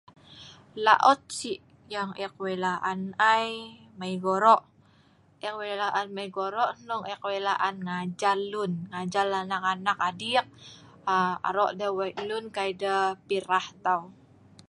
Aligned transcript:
Laot 0.85 1.19
sii 1.39 1.57
yang 1.95 2.11
ek 2.25 2.33
wik 2.43 2.59
laan 2.65 3.01
ai, 3.35 3.49
mei 3.99 4.15
gorok, 4.23 4.61
ek 5.47 5.53
wik 5.59 5.75
laan 5.81 6.07
mei 6.15 6.29
gorok 6.37 6.69
ngajar 7.85 8.37
lun 8.51 8.73
anak 9.41 9.63
anak 9.73 9.99
adiing 10.09 10.49
arok 11.49 11.71
deh 11.79 11.91
wik 11.99 12.15
lu'n 12.27 12.45
kai 12.55 12.71
deh 12.81 13.03
pi 13.27 13.37
rah 13.49 13.67
tau 13.85 14.01